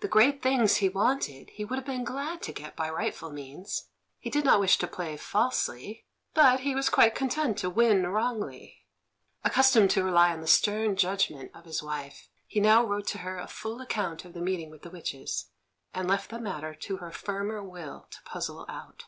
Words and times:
The 0.00 0.08
great 0.08 0.42
things 0.42 0.78
he 0.78 0.88
wanted 0.88 1.50
he 1.50 1.64
would 1.64 1.76
have 1.78 1.86
been 1.86 2.02
glad 2.02 2.42
to 2.42 2.50
get 2.52 2.74
by 2.74 2.90
rightful 2.90 3.30
means; 3.30 3.88
he 4.18 4.28
did 4.28 4.44
not 4.44 4.58
wish 4.58 4.78
to 4.78 4.88
play 4.88 5.16
falsely, 5.16 6.04
but 6.34 6.58
he 6.62 6.74
was 6.74 6.88
quite 6.88 7.14
content 7.14 7.56
to 7.58 7.70
win 7.70 8.04
wrongly. 8.08 8.84
Accustomed 9.44 9.90
to 9.90 10.02
rely 10.02 10.32
on 10.32 10.40
the 10.40 10.48
stern 10.48 10.96
judgment 10.96 11.52
of 11.54 11.66
his 11.66 11.84
wife, 11.84 12.28
he 12.48 12.58
now 12.58 12.82
wrote 12.84 13.06
to 13.06 13.18
her 13.18 13.38
a 13.38 13.46
full 13.46 13.80
account 13.80 14.24
of 14.24 14.32
the 14.32 14.40
meeting 14.42 14.70
with 14.70 14.82
the 14.82 14.90
witches, 14.90 15.50
and 15.94 16.08
left 16.08 16.30
the 16.30 16.40
matter 16.40 16.74
to 16.74 16.96
her 16.96 17.12
firmer 17.12 17.62
will 17.62 18.08
to 18.10 18.18
puzzle 18.24 18.66
out. 18.68 19.04